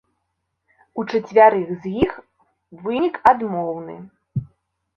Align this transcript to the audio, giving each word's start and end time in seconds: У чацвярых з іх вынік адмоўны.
У 1.01 1.05
чацвярых 1.11 1.69
з 1.85 1.93
іх 2.07 2.17
вынік 2.83 3.23
адмоўны. 3.35 4.01